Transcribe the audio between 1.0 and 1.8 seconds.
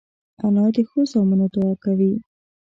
زامنو دعا